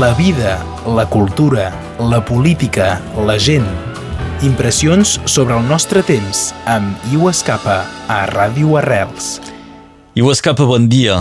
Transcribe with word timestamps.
la 0.00 0.14
vida, 0.14 0.64
la 0.86 1.04
cultura, 1.06 1.70
la 1.98 2.24
política, 2.24 3.02
la 3.26 3.38
gent. 3.38 3.66
Impressions 4.42 5.20
sobre 5.26 5.54
el 5.58 5.66
nostre 5.68 6.00
temps 6.02 6.54
amb 6.64 6.96
Iu 7.12 7.28
Escapa 7.28 7.82
a 8.08 8.22
Ràdio 8.30 8.78
Arrels. 8.80 9.36
Iu 10.16 10.30
Escapa, 10.32 10.64
bon 10.64 10.88
dia. 10.88 11.18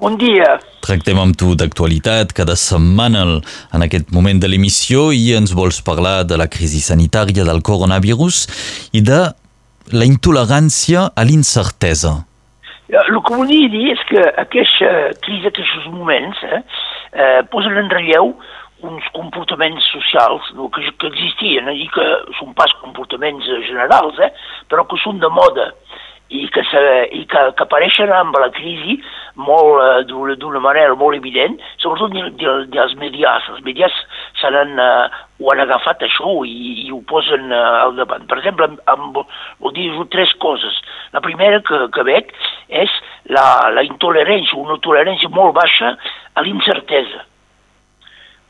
Bon 0.00 0.18
dia. 0.20 0.58
Tractem 0.84 1.16
amb 1.20 1.36
tu 1.36 1.54
d'actualitat 1.56 2.34
cada 2.36 2.58
setmana 2.60 3.24
en 3.72 3.86
aquest 3.88 4.12
moment 4.12 4.40
de 4.40 4.52
l'emissió 4.52 5.10
i 5.16 5.32
ens 5.40 5.56
vols 5.56 5.80
parlar 5.80 6.24
de 6.28 6.36
la 6.36 6.48
crisi 6.52 6.84
sanitària 6.84 7.46
del 7.48 7.64
coronavirus 7.64 8.44
i 8.92 9.00
de 9.00 9.22
la 9.96 10.04
intolerància 10.04 11.08
a 11.16 11.24
l'incertesa. 11.24 12.18
El 12.90 13.20
que 13.22 13.36
volia 13.36 13.68
dir 13.70 13.92
és 13.94 14.00
que 14.08 14.22
aquesta 14.42 14.90
crisi, 15.24 15.46
aquests 15.46 15.88
moments, 15.94 16.36
eh, 16.42 16.62
eh, 17.12 17.42
posen 17.52 17.78
en 17.80 17.90
relleu 17.92 18.34
uns 18.82 19.08
comportaments 19.12 19.84
socials 19.92 20.46
no, 20.56 20.70
que, 20.72 20.86
que 20.98 21.10
existien 21.12 21.68
eh, 21.68 21.76
i 21.84 21.88
que 21.92 22.06
són 22.38 22.54
pas 22.58 22.72
comportaments 22.84 23.48
generals, 23.68 24.20
eh, 24.24 24.32
però 24.72 24.86
que 24.88 25.00
són 25.04 25.20
de 25.20 25.32
moda 25.32 25.70
i 26.30 26.46
que, 26.54 26.62
se, 26.70 26.80
i 27.10 27.24
que, 27.26 27.40
que 27.58 27.64
apareixen 27.66 28.10
amb 28.14 28.36
la 28.38 28.52
crisi 28.54 29.00
molt 29.40 29.80
eh, 29.82 30.36
d'una 30.38 30.62
manera 30.62 30.94
molt 30.98 31.18
evident, 31.18 31.56
sobretot 31.82 32.14
dels 32.70 32.94
medias. 33.00 33.48
Els 33.50 33.64
medias 33.66 33.94
se 34.38 34.50
eh, 34.50 35.18
ho 35.40 35.50
han 35.50 35.62
agafat 35.64 36.04
això 36.06 36.36
i, 36.46 36.86
i 36.86 36.90
ho 36.94 37.00
posen 37.10 37.50
eh, 37.50 37.60
al 37.82 37.96
davant. 37.98 38.26
Per 38.30 38.38
exemple, 38.38 38.70
amb, 38.70 39.18
amb, 39.18 39.74
dir 39.74 39.90
tres 40.14 40.32
coses. 40.42 40.78
La 41.12 41.22
primera 41.24 41.60
que, 41.66 41.82
que 41.94 42.06
veig 42.06 42.30
és 42.68 42.94
la, 43.34 43.70
la 43.74 43.84
intolerància, 43.86 44.58
una 44.58 44.78
tolerància 44.84 45.30
molt 45.34 45.56
baixa 45.58 45.96
a 46.34 46.46
l'incertesa 46.46 47.26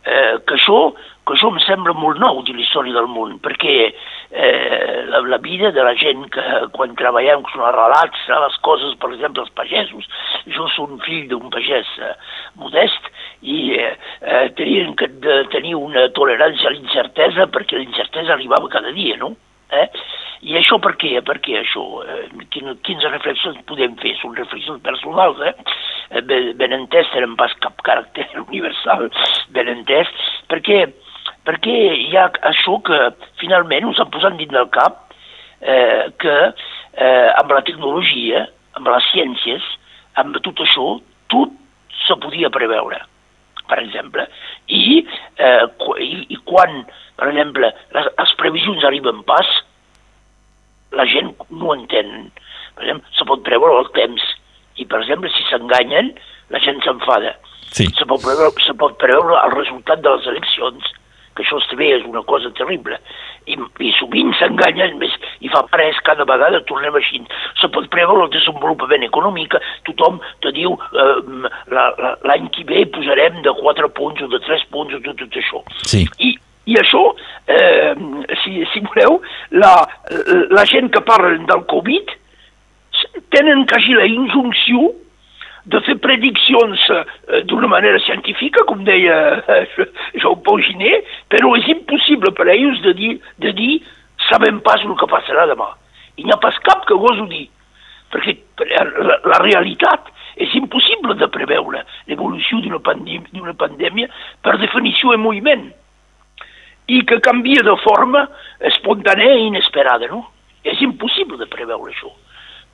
eh, 0.04 0.38
que, 0.46 0.56
això, 0.56 0.78
que 1.26 1.34
això 1.34 1.50
em 1.52 1.58
sembla 1.64 1.94
molt 1.96 2.20
nou 2.20 2.40
de 2.46 2.54
la 2.56 2.62
història 2.64 2.96
del 2.96 3.08
món, 3.10 3.36
perquè 3.44 3.74
eh, 3.90 5.02
la, 5.10 5.20
la 5.28 5.38
vida 5.42 5.72
de 5.76 5.84
la 5.84 5.94
gent 5.98 6.26
que 6.34 6.44
quan 6.76 6.96
treballem 6.98 7.44
són 7.52 7.66
arrelats 7.68 8.24
a 8.32 8.40
les 8.46 8.56
coses, 8.66 8.96
per 9.02 9.12
exemple, 9.12 9.44
els 9.44 9.52
pagesos, 9.58 10.08
jo 10.56 10.68
soc 10.76 10.96
fill 11.06 11.28
d'un 11.30 11.52
pagès 11.52 11.90
eh, 12.00 12.14
modest 12.60 13.12
i 13.42 13.60
eh, 13.76 13.92
eh, 14.22 14.46
tenien 14.58 14.96
que 14.96 15.10
de 15.20 15.42
tenir 15.52 15.76
una 15.78 16.08
tolerància 16.16 16.70
a 16.70 16.74
l'incertesa 16.76 17.50
perquè 17.52 17.78
l'incertesa 17.78 18.36
arribava 18.36 18.72
cada 18.72 18.92
dia, 18.96 19.20
no? 19.20 19.34
Eh? 19.70 19.86
I 20.50 20.56
això 20.56 20.80
per 20.82 20.94
què? 20.98 21.12
Per 21.22 21.36
què 21.44 21.58
això? 21.60 21.82
Eh, 22.02 22.24
quines 22.50 23.04
reflexions 23.12 23.60
podem 23.68 23.92
fer? 24.00 24.16
Són 24.18 24.34
reflexions 24.38 24.80
personals, 24.82 25.38
eh? 25.44 25.52
Eh 26.10 26.22
ben, 26.58 26.72
entès, 26.74 27.08
tenen 27.14 27.36
pas 27.38 27.52
cap 27.62 27.78
caràcter 27.86 28.26
universal, 28.48 29.08
ben 29.54 29.70
entès, 29.70 30.10
perquè, 30.50 30.82
perquè 31.46 31.76
hi 31.94 32.16
ha 32.18 32.28
això 32.50 32.78
que 32.86 32.98
finalment 33.42 33.90
us 33.90 34.00
han 34.02 34.10
posat 34.10 34.38
dins 34.40 34.52
del 34.54 34.68
cap 34.74 35.14
eh, 35.60 36.10
que 36.18 36.36
eh, 36.50 37.28
amb 37.38 37.54
la 37.54 37.62
tecnologia, 37.66 38.46
amb 38.78 38.90
les 38.90 39.06
ciències, 39.12 39.70
amb 40.18 40.36
tot 40.42 40.64
això, 40.66 40.98
tot 41.30 41.54
se 42.06 42.16
podia 42.18 42.50
preveure, 42.50 42.98
per 43.70 43.78
exemple, 43.82 44.26
i, 44.66 45.00
eh, 45.38 45.64
i, 46.02 46.12
i 46.34 46.38
quan, 46.48 46.82
per 47.20 47.30
exemple, 47.30 47.70
les, 47.94 48.12
les 48.18 48.36
previsions 48.40 48.86
arriben 48.88 49.22
pas, 49.28 49.46
la 50.98 51.06
gent 51.06 51.30
no 51.54 51.74
entén. 51.76 52.30
Per 52.74 52.82
exemple, 52.82 53.14
se 53.14 53.26
pot 53.28 53.44
preveure 53.46 53.84
el 53.84 53.90
temps 53.94 54.24
i, 54.80 54.86
per 54.88 55.02
exemple, 55.04 55.30
si 55.36 55.44
s'enganyen, 55.50 56.14
la 56.50 56.60
gent 56.64 56.80
s'enfada. 56.84 57.36
Sí. 57.70 57.86
Se, 57.94 58.06
pot 58.08 58.22
preveure, 58.24 58.64
se 58.64 58.74
pot 58.78 58.96
preveure 58.98 59.36
el 59.44 59.54
resultat 59.54 60.02
de 60.02 60.16
les 60.16 60.26
eleccions, 60.32 60.88
que 61.36 61.44
això 61.44 61.60
també 61.70 61.92
és 61.94 62.06
una 62.08 62.22
cosa 62.26 62.50
terrible. 62.58 62.98
I, 63.50 63.56
i 63.56 63.90
sovint 63.96 64.32
s'enganyen 64.38 64.98
més 65.00 65.14
i 65.42 65.48
fa 65.52 65.62
pres 65.72 65.98
cada 66.06 66.26
vegada 66.28 66.60
tornem 66.68 66.98
així. 66.98 67.22
Se 67.60 67.70
pot 67.72 67.86
preveure 67.92 68.26
el 68.26 68.34
desenvolupament 68.34 69.06
econòmic, 69.06 69.56
tothom 69.88 70.20
te 70.44 70.52
diu 70.56 70.74
eh, 70.74 71.48
l'any 72.26 72.50
que 72.56 72.66
ve 72.68 72.84
posarem 72.94 73.40
de 73.46 73.54
4 73.62 73.90
punts 73.96 74.22
o 74.26 74.30
de 74.34 74.42
3 74.46 74.66
punts 74.74 74.98
o 74.98 75.02
tot, 75.06 75.22
tot 75.24 75.40
això. 75.42 75.62
Sí. 75.86 76.04
I, 76.18 76.34
i 76.70 76.78
això, 76.78 77.04
eh, 77.50 77.94
si, 78.42 78.60
si 78.72 78.82
voleu, 78.90 79.20
la, 79.62 79.74
la 80.52 80.66
gent 80.68 80.90
que 80.94 81.02
parlen 81.06 81.46
del 81.50 81.64
Covid 81.70 82.18
tenen 83.34 83.66
quasi 83.70 83.94
la 83.94 84.06
injunció 84.06 84.90
de 85.70 85.80
fer 85.86 85.96
prediccions 86.00 86.82
eh, 86.90 87.42
d'una 87.48 87.68
manera 87.68 88.00
científica, 88.06 88.64
com 88.68 88.84
deia 88.84 89.16
eh, 89.44 89.88
Jean-Paul 90.16 90.62
Ginet, 90.66 91.08
però 91.32 91.52
és 91.58 91.68
impossible 91.70 92.32
per 92.36 92.48
a 92.48 92.54
ells 92.56 92.80
de 92.86 92.94
dir, 92.96 93.12
de 93.44 93.52
dir 93.56 93.72
sabem 94.28 94.60
pas 94.64 94.82
el 94.84 94.96
que 94.98 95.10
passarà 95.10 95.46
demà. 95.50 95.68
I 96.16 96.24
n'hi 96.24 96.34
ha 96.34 96.40
pas 96.40 96.56
cap 96.64 96.86
que 96.88 96.96
goso 96.98 97.26
dir, 97.30 97.46
perquè 98.12 98.36
la, 98.72 99.20
la 99.30 99.42
realitat 99.44 100.10
és 100.40 100.54
impossible 100.56 101.14
de 101.20 101.28
preveure 101.32 101.84
l'evolució 102.08 102.60
d'una 102.64 102.80
pandèmia, 102.84 103.54
pandèmia 103.58 104.08
per 104.42 104.56
definició 104.60 105.14
en 105.14 105.24
moviment 105.24 105.68
i 106.90 107.04
que 107.06 107.20
canvia 107.22 107.62
de 107.62 107.76
forma 107.84 108.24
espontània 108.72 109.36
i 109.36 109.46
inesperada, 109.50 110.08
no? 110.10 110.24
És 110.66 110.80
impossible 110.82 111.38
de 111.38 111.46
preveure 111.50 111.92
això. 111.92 112.10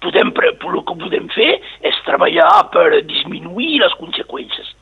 Podem, 0.05 0.33
el 0.37 0.83
que 0.87 0.97
podem 1.01 1.29
fer 1.35 1.53
és 1.89 2.01
treballar 2.07 2.69
per 2.75 2.89
disminuir 3.09 3.81
les 3.83 3.95
conseqüències, 4.01 4.75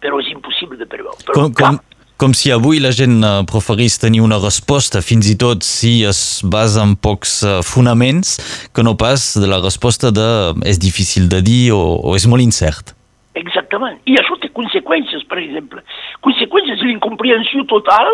però 0.00 0.20
és 0.22 0.30
impossible 0.32 0.78
de 0.78 0.86
preveure. 0.88 1.18
Però 1.26 1.48
com, 1.48 1.54
com, 1.58 1.80
com 2.20 2.34
si 2.36 2.52
avui 2.52 2.82
la 2.84 2.92
gent 2.92 3.18
eh, 3.24 3.32
preferís 3.48 3.98
tenir 4.00 4.20
una 4.20 4.38
resposta, 4.42 5.00
fins 5.00 5.30
i 5.32 5.36
tot 5.40 5.64
si 5.64 6.00
es 6.04 6.40
basa 6.44 6.84
en 6.84 6.94
pocs 7.00 7.40
eh, 7.42 7.58
fonaments, 7.64 8.36
que 8.76 8.84
no 8.84 8.92
pas 9.00 9.32
de 9.40 9.48
la 9.48 9.60
resposta 9.64 10.12
de 10.12 10.28
és 10.68 10.80
difícil 10.82 11.30
de 11.32 11.40
dir 11.46 11.62
o, 11.72 11.80
o 11.80 12.14
és 12.18 12.28
molt 12.30 12.44
incert. 12.44 12.94
Exactament. 13.40 13.98
I 14.10 14.18
això 14.20 14.36
té 14.42 14.50
conseqüències, 14.52 15.24
per 15.30 15.40
exemple. 15.40 15.80
Conseqüències 16.26 16.80
de 16.82 16.90
l'incomprensió 16.90 17.64
total, 17.72 18.10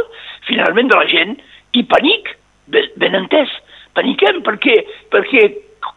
finalment, 0.47 0.93
de 0.93 0.99
la 0.99 1.07
gent, 1.11 1.37
i 1.75 1.83
panic, 1.91 2.31
ben, 2.71 2.87
ben 3.01 3.17
entès. 3.25 3.51
Paniquem 3.97 4.43
perquè, 4.47 4.77
perquè 5.11 5.49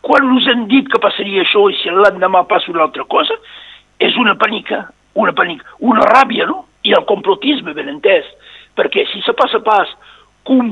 quan 0.02 0.32
us 0.36 0.48
han 0.48 0.68
dit 0.72 0.88
que 0.92 1.02
passaria 1.02 1.44
això 1.44 1.66
i 1.70 1.78
si 1.82 1.92
l'endemà 1.92 2.46
passa 2.50 2.72
una 2.72 2.86
altra 2.88 3.06
cosa, 3.12 3.36
és 4.00 4.16
una 4.18 4.36
pànica, 4.40 4.86
una 5.20 5.34
pànica, 5.36 5.66
una 5.80 6.06
ràbia, 6.08 6.48
no? 6.48 6.64
I 6.88 6.96
el 6.96 7.06
complotisme, 7.10 7.76
ben 7.76 7.92
entès. 7.92 8.28
Perquè 8.80 9.04
si 9.12 9.22
se 9.26 9.36
passa 9.36 9.60
pas 9.66 9.90
com 10.48 10.72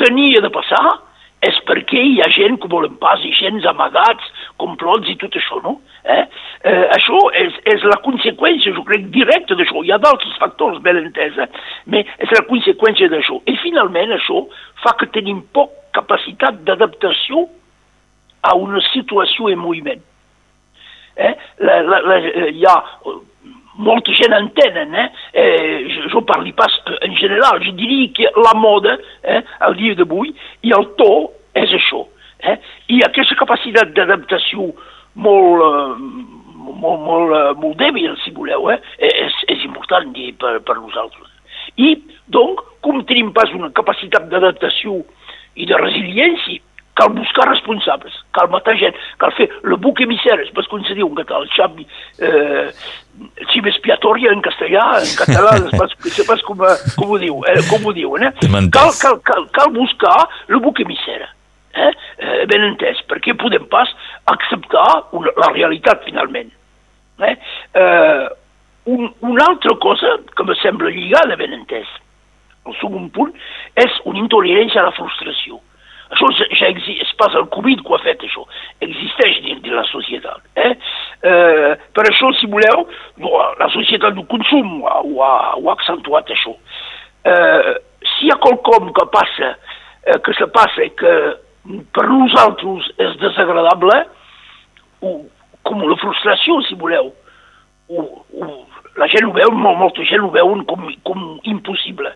tenia 0.00 0.42
de 0.42 0.50
passar, 0.50 0.98
és 1.46 1.56
perquè 1.68 2.00
hi 2.00 2.16
ha 2.24 2.28
gent 2.32 2.56
que 2.62 2.70
volen 2.72 2.96
pas 2.98 3.20
i 3.24 3.30
gens 3.36 3.66
amagats, 3.68 4.24
complots 4.58 5.08
i 5.12 5.16
tot 5.20 5.36
això, 5.36 5.60
no? 5.62 5.76
Eh? 6.02 6.22
Eh, 6.66 6.84
això 6.96 7.20
és, 7.38 7.54
és 7.68 7.84
la 7.86 7.98
conseqüència, 8.04 8.72
jo 8.74 8.82
crec, 8.88 9.06
directa 9.14 9.54
d'això. 9.58 9.82
Hi 9.84 9.92
ha 9.94 10.00
d'altres 10.02 10.34
factors, 10.40 10.80
ben 10.82 10.98
entesa, 11.02 11.46
però 11.86 12.02
és 12.24 12.34
la 12.34 12.42
conseqüència 12.48 13.10
d'això. 13.12 13.38
I 13.46 13.56
finalment 13.62 14.16
això 14.16 14.42
fa 14.82 14.96
que 14.98 15.10
tenim 15.14 15.44
poc 15.54 15.70
capacitat 15.96 16.64
d'adaptació 16.66 17.46
a 18.46 18.54
una 18.54 18.82
situació 18.92 19.50
en 19.52 19.58
moviment. 19.62 20.02
Eh? 21.16 21.32
La, 21.64 21.80
la, 21.82 22.00
la, 22.04 22.18
hi 22.52 22.66
ha 22.68 22.76
molta 23.76 24.12
gent 24.12 24.32
entenen, 24.36 24.94
eh? 24.94 25.10
eh 25.32 25.86
jo, 25.92 26.08
jo 26.12 26.22
parli 26.28 26.52
pas 26.56 26.72
en 27.00 27.16
general, 27.16 27.60
jo 27.64 27.72
diria 27.76 28.12
que 28.14 28.30
la 28.36 28.54
moda, 28.56 28.96
eh, 29.22 29.42
al 29.60 29.76
dia 29.76 29.94
d'avui, 29.94 30.32
i 30.62 30.72
el 30.76 30.88
to 31.00 31.12
és 31.56 31.72
això. 31.76 32.04
Eh? 32.40 32.56
I 32.92 33.02
aquesta 33.04 33.36
capacitat 33.36 33.92
d'adaptació 33.96 34.70
molt, 35.14 35.64
eh, 35.64 36.36
molt, 36.66 37.00
molt, 37.00 37.58
molt 37.62 37.80
dèbil, 37.80 38.16
si 38.24 38.32
voleu, 38.36 38.70
eh? 38.72 38.80
és, 38.98 39.40
és 39.52 39.64
important 39.68 40.12
dir, 40.16 40.32
per, 40.40 40.58
per 40.64 40.78
nosaltres. 40.80 41.32
I, 41.76 41.96
doncs, 42.32 42.64
com 42.84 43.02
tenim 43.08 43.32
pas 43.34 43.50
una 43.56 43.72
capacitat 43.74 44.28
d'adaptació 44.30 45.00
i 45.56 45.66
de 45.68 45.78
resiliència, 45.80 46.62
cal 46.96 47.10
buscar 47.12 47.48
responsables, 47.48 48.12
cal 48.32 48.48
matar 48.48 48.74
gent, 48.80 48.96
cal 49.20 49.32
fer 49.36 49.46
le 49.68 49.76
buc 49.76 50.00
emissari, 50.00 50.46
és 50.48 50.70
com 50.70 50.84
se 50.86 50.96
diu 50.96 51.10
en 51.10 51.18
català, 51.18 51.42
el 51.44 51.50
xavi, 51.52 51.84
eh, 52.24 52.70
xiv 53.52 53.68
expiatòria 53.68 54.32
en 54.32 54.40
castellà, 54.44 54.86
en 55.04 55.12
català, 55.20 55.52
no 55.60 55.88
sé 56.08 56.24
pas 56.28 56.44
com, 56.48 56.64
com 56.96 57.12
ho 57.12 57.18
diu, 57.20 57.42
eh, 57.52 57.60
com 57.68 57.84
ho 57.84 57.92
diuen, 57.96 58.24
eh? 58.30 58.32
Cal, 58.72 58.94
cal, 59.02 59.20
cal, 59.28 59.44
cal 59.58 59.74
buscar 59.76 60.16
le 60.48 60.62
buc 60.64 60.80
emissari, 60.86 61.28
eh? 61.76 61.92
eh? 62.16 62.40
ben 62.48 62.64
entès, 62.72 63.04
perquè 63.12 63.36
podem 63.36 63.68
pas 63.72 63.92
acceptar 64.32 64.88
una, 65.16 65.36
la 65.36 65.52
realitat 65.52 66.04
finalment. 66.08 66.50
Eh? 67.20 67.36
Eh, 67.76 68.26
un, 68.88 69.12
una 69.20 69.50
altra 69.50 69.76
cosa 69.84 70.16
que 70.32 70.48
me 70.48 70.56
sembla 70.64 70.96
lligada, 70.96 71.36
ben 71.36 71.52
entès, 71.60 71.92
el 72.66 72.74
segon 72.80 73.12
punt, 73.12 73.36
és 73.78 74.02
una 74.08 74.24
intolerància 74.24 74.80
a 74.80 74.88
la 74.88 74.96
frustració 74.96 75.60
Això 76.06 76.28
ja 76.54 76.68
és 76.70 77.08
pas 77.18 77.34
el 77.34 77.48
Covid 77.50 77.80
que 77.82 77.90
ho 77.90 77.96
ha 77.96 78.04
fet, 78.04 78.22
això. 78.22 78.44
Existeix 78.84 79.40
dins 79.42 79.62
de 79.64 79.72
la 79.74 79.82
societat. 79.90 80.44
Eh? 80.54 80.74
Eh, 81.26 81.72
per 81.96 82.04
això, 82.06 82.30
si 82.38 82.46
voleu, 82.50 82.84
la 83.58 83.68
societat 83.74 84.14
del 84.14 84.28
consum 84.30 84.84
ho 84.84 84.92
ha, 85.24 85.32
ho 85.58 85.66
ha 85.66 85.74
accentuat, 85.74 86.30
això. 86.30 86.54
Eh, 87.26 87.74
si 88.12 88.28
hi 88.28 88.30
ha 88.30 88.38
quelcom 88.44 88.92
que 88.94 89.06
passa, 89.10 89.56
eh, 90.06 90.18
que 90.22 90.36
se 90.38 90.46
passa 90.54 90.86
que 91.00 91.16
per 91.96 92.06
nosaltres 92.06 92.86
és 93.02 93.18
desagradable, 93.22 93.98
o, 95.02 95.16
com 95.66 95.82
la 95.82 95.98
frustració, 95.98 96.60
si 96.68 96.78
voleu, 96.78 97.10
o, 97.90 98.06
o, 98.38 98.48
la 98.96 99.10
gent 99.10 99.26
ho 99.26 99.34
veu, 99.34 99.50
molt, 99.52 99.80
molta 99.82 100.06
gent 100.06 100.22
ho 100.24 100.30
veuen 100.34 100.62
com, 100.70 100.86
com 101.06 101.26
impossible. 101.50 102.14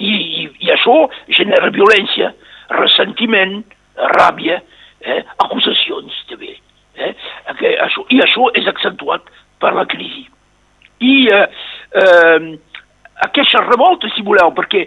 I, 0.00 0.12
i, 0.12 0.46
I 0.66 0.72
això 0.76 0.96
genera 1.36 1.72
violència, 1.72 2.34
ressentiment, 2.70 3.60
ràbia, 4.16 4.60
eh, 5.00 5.22
acusacions 5.44 6.16
també. 6.30 6.56
Eh? 7.00 7.12
Això, 7.86 8.04
I 8.12 8.20
això 8.24 8.50
és 8.58 8.66
accentuat 8.68 9.28
per 9.60 9.72
la 9.76 9.86
crisi. 9.88 10.26
I 11.00 11.14
eh, 11.32 11.46
eh, 11.96 12.50
aquesta 13.24 13.60
revolta, 13.66 14.08
si 14.14 14.22
voleu, 14.24 14.52
perquè 14.56 14.86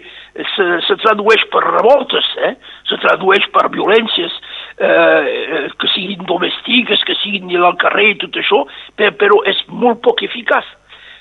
se, 0.54 0.64
se 0.86 0.96
tradueix 1.02 1.44
per 1.52 1.62
revoltes, 1.66 2.30
eh? 2.48 2.54
se 2.88 2.98
tradueix 3.02 3.46
per 3.54 3.68
violències, 3.74 4.34
eh, 4.78 5.68
que 5.78 5.90
siguin 5.92 6.24
domèstiques, 6.26 7.04
que 7.06 7.16
siguin 7.22 7.52
al 7.60 7.78
carrer 7.82 8.10
i 8.12 8.18
tot 8.24 8.40
això, 8.40 8.64
però 8.98 9.38
és 9.50 9.60
molt 9.70 10.02
poc 10.02 10.24
eficaç, 10.26 10.66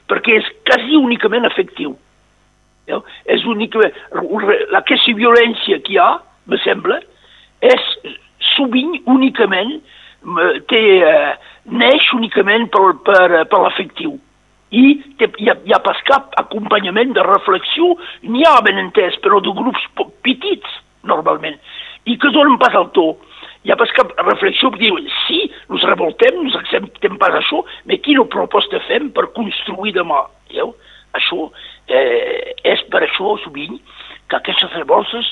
perquè 0.10 0.40
és 0.42 0.50
quasi 0.66 0.98
únicament 0.98 1.46
efectiu. 1.50 1.96
Eh? 2.90 3.00
És 3.36 3.46
únicament, 3.46 3.94
aquesta 4.82 5.14
violència 5.18 5.80
que 5.86 5.96
hi 5.96 6.02
ha, 6.02 6.12
me 6.50 6.60
sembla, 6.64 7.00
és 7.64 7.90
sovint 8.54 9.00
únicament, 9.10 9.80
té, 10.72 10.82
eh, 11.04 11.34
neix 11.72 12.08
únicament 12.16 12.70
per, 12.72 12.86
per, 13.08 13.44
per 13.50 13.64
l'efectiu. 13.66 14.16
I 14.74 14.86
té, 15.20 15.30
hi, 15.38 15.50
ha, 15.52 15.58
hi 15.68 15.76
ha 15.76 15.82
pas 15.86 16.00
cap 16.08 16.34
acompanyament 16.42 17.14
de 17.14 17.26
reflexió, 17.28 17.94
n'hi 18.26 18.46
ha 18.48 18.56
ben 18.66 18.80
entès, 18.82 19.20
però 19.24 19.42
de 19.44 19.54
grups 19.54 19.84
petits, 20.26 20.80
normalment, 21.06 21.60
i 22.10 22.18
que 22.18 22.32
donen 22.34 22.58
pas 22.62 22.76
al 22.76 22.90
to. 22.96 23.14
Hi 23.64 23.72
ha 23.72 23.78
pas 23.80 23.92
cap 23.96 24.10
reflexió 24.26 24.72
que 24.74 24.82
diu, 24.82 24.98
sí, 25.24 25.46
nos 25.72 25.86
revoltem, 25.88 26.42
nos 26.44 26.58
acceptem 26.60 27.16
pas 27.22 27.38
això, 27.40 27.62
però 27.86 28.02
quina 28.04 28.26
proposta 28.34 28.82
fem 28.90 29.12
per 29.16 29.30
construir 29.38 29.94
demà? 29.96 30.26
Veieu? 30.50 30.74
Això 31.16 31.46
eh, 31.88 32.56
és 32.66 32.82
per 32.92 33.04
això, 33.06 33.38
sovint, 33.44 33.78
que 34.28 34.40
aquestes 34.40 34.74
revoltes 34.74 35.30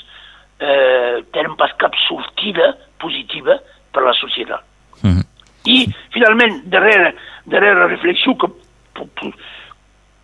eh, 0.62 1.22
tenen 1.34 1.56
pas 1.58 1.72
cap 1.82 1.94
sortida 2.06 2.76
positiva 3.02 3.58
per 3.92 4.02
a 4.02 4.06
la 4.06 4.14
societat. 4.14 4.62
Mm 5.02 5.10
-hmm. 5.10 5.24
I, 5.64 5.88
finalment, 6.10 6.62
darrere, 6.64 7.14
darrere 7.44 7.78
la 7.80 7.86
reflexió 7.86 8.34
que, 8.36 8.48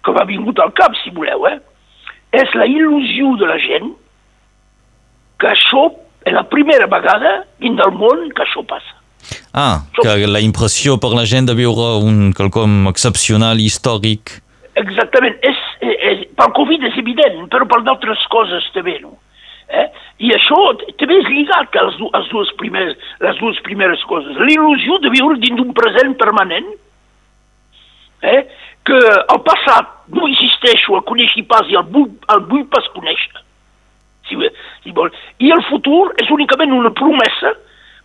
que 0.03 0.13
m'ha 0.13 0.25
vingut 0.25 0.59
al 0.59 0.73
cap, 0.73 0.95
si 1.03 1.11
voleu, 1.11 1.47
eh, 1.47 1.59
és 2.31 2.55
la 2.55 2.67
il·lusió 2.67 3.37
de 3.39 3.47
la 3.47 3.59
gent 3.59 3.95
que 5.39 5.47
això 5.47 5.93
és 6.27 6.35
la 6.35 6.45
primera 6.45 6.87
vegada 6.87 7.45
dins 7.61 7.77
del 7.77 7.93
món 7.93 8.31
que 8.35 8.43
això 8.43 8.65
passa. 8.67 8.95
Ah, 9.53 9.83
que 10.03 10.27
la 10.27 10.41
impressió 10.41 10.99
per 10.99 11.11
la 11.11 11.25
gent 11.25 11.49
de 11.49 11.55
viure 11.55 12.05
un 12.05 12.33
quelcom 12.33 12.87
excepcional, 12.89 13.59
històric. 13.59 14.43
Exactament. 14.75 15.37
És, 15.43 15.57
és, 15.81 15.95
és, 16.11 16.27
pel 16.39 16.53
Covid 16.59 16.85
és 16.91 16.99
evident, 16.99 17.49
però 17.49 17.67
per 17.67 17.83
d'altres 17.83 18.19
coses 18.31 18.69
també, 18.75 18.99
no? 19.03 19.17
Eh? 19.69 19.87
I 20.25 20.31
això 20.33 20.59
també 20.99 21.19
és 21.21 21.29
lligat 21.29 21.77
a 21.77 21.85
les, 21.89 21.99
les, 22.01 22.29
dues 22.33 22.53
primeres, 22.61 22.97
les 23.21 23.41
dues 23.41 23.59
primeres 23.67 24.05
coses. 24.09 24.39
L'il·lusió 24.41 24.97
de 25.05 25.13
viure 25.13 25.37
dins 25.43 25.61
d'un 25.61 25.75
present 25.77 26.15
permanent, 26.21 26.71
eh? 28.23 28.41
que 28.89 28.97
el 28.97 29.43
passat 29.45 29.93
no 30.17 30.27
existeixo, 30.31 30.97
el 30.97 31.05
coneixi 31.09 31.45
pas 31.49 31.69
i 31.69 31.77
el 31.77 31.87
vull, 31.93 32.09
el 32.33 32.45
vull 32.49 32.65
pas 32.73 32.89
conèixer. 32.97 33.45
Si, 34.29 34.37
si 34.85 34.93
vol. 34.97 35.13
I 35.45 35.53
el 35.53 35.63
futur 35.69 36.15
és 36.21 36.33
únicament 36.33 36.73
una 36.77 36.93
promesa 36.97 37.53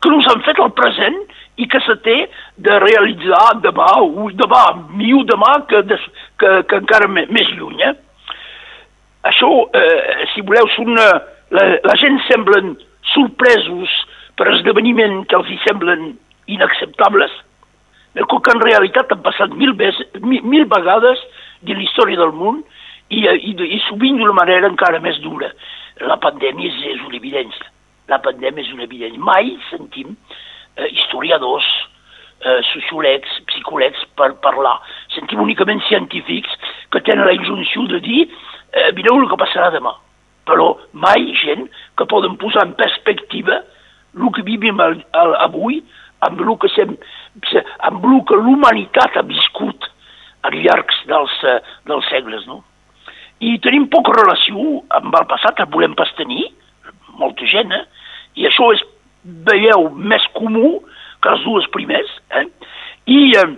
que 0.04 0.12
nos 0.12 0.27
han 0.27 0.44
fet 0.44 0.59
al 0.59 0.74
present 0.75 1.16
i 1.63 1.68
que 1.69 1.80
se 1.86 1.95
té 2.04 2.18
de 2.66 2.80
realitzar 2.83 3.62
demà, 3.63 3.88
o 4.04 4.27
demà, 4.36 4.63
millor 4.92 5.24
demà 5.30 5.54
que, 5.69 5.83
des, 5.88 6.04
que, 6.42 6.57
que 6.68 6.80
encara 6.83 7.07
més, 7.07 7.30
més 7.31 7.51
lluny. 7.56 7.80
Eh? 7.88 7.94
Això, 9.31 9.54
eh, 9.80 10.27
si 10.33 10.44
voleu, 10.44 10.68
són... 10.75 11.00
Eh, 11.00 11.32
la, 11.54 11.64
la 11.86 11.96
gent 12.02 12.20
semblen 12.28 12.76
sorpresos 13.14 13.92
per 14.40 14.50
esdeveniments 14.56 15.28
que 15.30 15.38
els 15.38 15.52
semblen 15.68 16.14
inacceptables, 16.52 17.34
però 18.14 18.40
que 18.46 18.54
en 18.54 18.62
realitat 18.62 19.12
han 19.14 19.22
passat 19.26 19.54
mil, 19.58 19.74
ves, 19.78 20.00
mil, 20.22 20.42
mil 20.46 20.66
vegades 20.70 21.22
de 21.66 21.78
la 21.78 21.86
història 21.86 22.20
del 22.20 22.34
món 22.36 22.62
i, 23.10 23.24
i, 23.26 23.54
i 23.54 23.80
sovint 23.88 24.20
d'una 24.20 24.36
manera 24.38 24.70
encara 24.70 25.02
més 25.04 25.20
dura. 25.24 25.52
La 26.02 26.18
pandèmia 26.22 26.70
és, 26.70 26.80
és 26.96 27.02
una 27.06 27.18
evidència. 27.20 27.70
La 28.10 28.20
pandèmia 28.22 28.66
és 28.66 28.72
una 28.74 28.86
evidència. 28.88 29.22
Mai 29.22 29.54
sentim 29.70 30.14
eh, 30.14 30.90
historiadors, 30.90 31.68
eh, 32.42 32.60
sociòlegs, 32.74 33.42
psicòlegs 33.52 34.08
per 34.18 34.34
parlar. 34.46 34.80
Sentim 35.16 35.42
únicament 35.42 35.82
científics 35.90 36.58
que 36.94 37.02
tenen 37.06 37.30
la 37.30 37.38
injunció 37.38 37.86
de 37.94 38.02
dir 38.06 38.24
eh, 38.26 38.90
mireu 38.98 39.22
el 39.22 39.30
que 39.30 39.42
passarà 39.46 39.70
demà 39.74 39.94
però 40.48 40.74
mai 40.92 41.31
gent 41.40 41.69
que 41.98 42.07
poden 42.10 42.38
posar 42.42 42.68
en 42.68 42.75
perspectiva 42.80 43.62
el 44.13 44.30
que 44.36 44.45
vivim 44.45 44.81
avui 44.84 45.81
amb 46.24 46.42
el 46.42 46.54
que, 46.62 46.69
sem, 46.75 46.94
amb 47.88 48.06
el 48.06 48.22
que 48.28 48.38
l'humanitat 48.40 49.18
ha 49.18 49.25
viscut 49.28 49.90
al 50.48 50.56
llarg 50.63 50.92
dels, 51.10 51.36
eh, 51.48 51.60
dels 51.90 52.07
segles. 52.12 52.45
No? 52.48 52.62
I 53.44 53.57
tenim 53.63 53.90
poca 53.92 54.16
relació 54.16 54.84
amb 55.00 55.16
el 55.19 55.28
passat, 55.31 55.60
el 55.60 55.72
volem 55.74 55.95
pas 56.00 56.12
tenir, 56.19 56.48
molta 57.19 57.48
gent, 57.50 57.74
eh? 57.75 57.84
i 58.40 58.48
això 58.50 58.72
és, 58.75 58.81
veieu, 59.24 59.90
més 59.95 60.24
comú 60.38 60.80
que 61.24 61.31
els 61.31 61.44
dues 61.48 61.68
primers. 61.75 62.10
Eh? 62.40 62.48
I, 63.07 63.19
eh, 63.40 63.50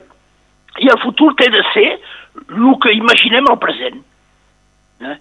I 0.86 0.92
el 0.92 1.02
futur 1.04 1.34
té 1.40 1.50
de 1.54 1.64
ser 1.74 1.90
el 1.96 2.72
que 2.84 2.94
imaginem 2.94 3.48
al 3.50 3.60
present. 3.62 4.02
Eh? 5.02 5.18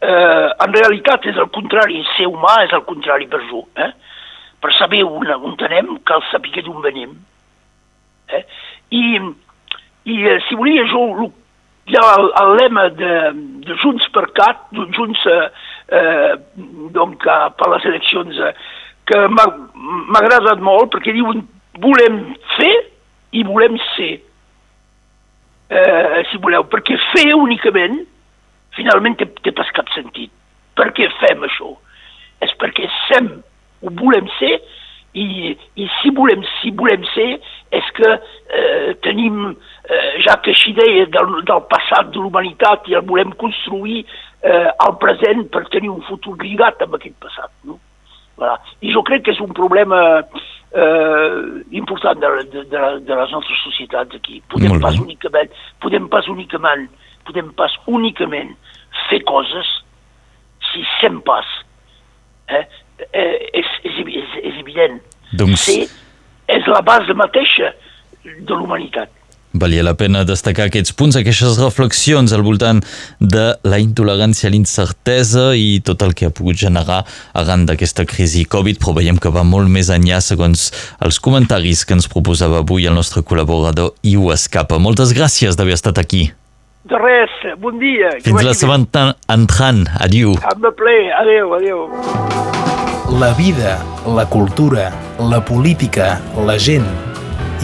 Eh, 0.00 0.48
en 0.64 0.76
realitat 0.76 1.26
és 1.30 1.38
el 1.38 1.50
contrari, 1.54 2.02
ser 2.16 2.28
humà 2.30 2.58
és 2.64 2.74
el 2.76 2.84
contrari 2.88 3.28
per 3.30 3.40
jo. 3.50 3.64
Eh? 3.76 3.90
Per 4.62 4.72
saber 4.74 5.04
on, 5.06 5.28
on 5.34 5.58
anem, 5.68 5.96
cal 6.08 6.22
saber 6.30 6.62
d'on 6.62 6.82
venim. 6.84 7.14
Eh? 8.28 8.44
I, 8.94 9.04
i 10.08 10.18
eh, 10.26 10.38
si 10.48 10.58
volia 10.58 10.86
jo, 10.90 11.04
ha 11.96 12.08
el, 12.18 12.30
el 12.42 12.56
lema 12.58 12.88
de, 12.90 13.12
de 13.64 13.76
Junts 13.82 14.08
per 14.12 14.26
Cat, 14.36 14.66
de 14.76 14.86
Junts 14.96 15.24
eh, 15.26 15.48
eh, 15.96 16.34
donc, 16.92 17.24
per 17.24 17.70
les 17.72 17.88
eleccions, 17.88 18.36
eh, 18.44 18.52
que 19.08 19.24
m'ha 19.32 20.20
agradat 20.20 20.60
molt 20.60 20.92
perquè 20.92 21.14
diuen 21.16 21.46
volem 21.80 22.20
fer 22.58 22.74
i 23.32 23.44
volem 23.46 23.78
ser. 23.94 24.18
Eh, 25.68 26.20
si 26.30 26.40
voleu, 26.40 26.64
perquè 26.68 26.96
fer 27.12 27.32
únicament 27.36 28.02
finalment 28.76 29.18
té, 29.20 29.28
té 29.44 29.54
pas 29.56 29.70
cap 29.76 29.88
sentit. 29.94 30.32
Per 30.78 30.90
què 30.96 31.08
fem 31.20 31.46
això? 31.46 31.72
És 32.44 32.52
perquè 32.60 32.86
sem, 33.08 33.30
ho 33.82 33.94
volem 33.98 34.28
ser, 34.38 34.58
i, 35.18 35.56
i 35.80 35.86
si, 35.98 36.12
volem, 36.14 36.44
si 36.58 36.70
volem 36.76 37.04
ser 37.14 37.38
és 37.74 37.86
que 37.96 38.10
eh, 38.12 38.90
tenim 39.04 39.48
eh, 39.48 40.12
ja 40.24 40.36
aquesta 40.36 40.70
idea 40.70 41.06
del, 41.14 41.32
del 41.48 41.64
passat 41.70 42.12
de 42.12 42.20
l'humanitat 42.20 42.90
i 42.92 42.98
el 42.98 43.06
volem 43.08 43.32
construir 43.40 44.04
eh, 44.04 44.68
al 44.68 44.98
present 45.02 45.46
per 45.54 45.64
tenir 45.72 45.90
un 45.92 46.04
futur 46.08 46.36
lligat 46.42 46.84
amb 46.84 46.98
aquest 46.98 47.16
passat. 47.24 47.50
No? 47.64 47.78
Voilà. 48.38 48.54
I 48.84 48.92
jo 48.94 49.02
crec 49.06 49.24
que 49.26 49.34
és 49.34 49.42
un 49.42 49.50
problema 49.56 50.00
eh, 50.20 51.36
important 51.80 52.20
de, 52.22 52.30
de, 52.52 52.64
de, 52.70 52.84
de 53.08 53.20
les 53.22 53.34
nostres 53.34 53.64
societats 53.64 54.20
aquí. 54.20 54.42
Podem 54.52 54.78
pas 54.84 54.98
únicament, 55.00 55.56
podem 55.82 56.08
pas 56.12 56.28
únicament, 56.30 56.86
podem 57.28 57.52
pas 57.56 57.76
únicament 57.86 58.56
fer 59.06 59.20
coses 59.28 59.68
si 60.72 60.82
sem 60.98 61.20
pas. 61.24 61.46
Eh? 62.48 62.64
Eh, 63.12 63.36
és, 63.60 63.72
és, 63.86 64.02
és, 64.08 64.36
és 64.42 64.60
evident. 64.64 65.00
Doncs... 65.36 65.68
Ser 65.68 65.82
és 66.48 66.66
la 66.72 66.80
base 66.84 67.14
mateixa 67.16 67.72
de 68.24 68.56
l'humanitat. 68.56 69.12
Valia 69.58 69.82
la 69.82 69.94
pena 69.96 70.26
destacar 70.28 70.66
aquests 70.68 70.92
punts, 70.94 71.16
aquestes 71.16 71.56
reflexions 71.58 72.34
al 72.36 72.44
voltant 72.44 72.82
de 73.18 73.46
la 73.64 73.78
intolerància, 73.80 74.50
l'incertesa 74.52 75.48
i 75.56 75.80
tot 75.84 76.04
el 76.04 76.12
que 76.14 76.28
ha 76.28 76.34
pogut 76.34 76.58
generar 76.60 77.00
arran 77.32 77.64
d'aquesta 77.68 78.04
crisi 78.08 78.44
Covid, 78.44 78.78
però 78.82 78.98
veiem 79.00 79.18
que 79.18 79.32
va 79.32 79.46
molt 79.48 79.72
més 79.72 79.88
enllà 79.94 80.20
segons 80.24 80.68
els 81.04 81.20
comentaris 81.24 81.86
que 81.88 81.96
ens 81.96 82.10
proposava 82.12 82.60
avui 82.60 82.86
el 82.86 82.96
nostre 82.98 83.24
col·laborador 83.24 83.94
Iu 84.04 84.28
Escapa. 84.36 84.78
Moltes 84.78 85.16
gràcies 85.16 85.56
d'haver 85.56 85.80
estat 85.80 85.98
aquí. 85.98 86.28
De 86.88 86.96
res, 86.96 87.32
bon 87.60 87.76
dia. 87.76 88.14
Fins 88.24 88.40
la 88.46 88.54
setmana 88.56 89.10
entrant. 89.34 89.82
Adiu. 90.00 90.32
Amb 90.48 90.64
ple. 90.78 90.94
Adéu, 91.20 91.52
adéu. 91.58 91.82
La 93.20 93.34
vida, 93.36 93.74
la 94.06 94.24
cultura, 94.32 94.86
la 95.20 95.42
política, 95.44 96.14
la 96.48 96.56
gent. 96.56 96.88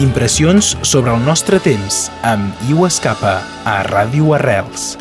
Impressions 0.03 0.75
sobre 0.83 1.15
el 1.15 1.25
nostre 1.25 1.57
temps 1.63 2.05
amb 2.21 2.69
Iu 2.69 2.85
Escapa 2.85 3.39
a 3.65 3.79
Ràdio 3.89 4.35
Arrels. 4.37 4.93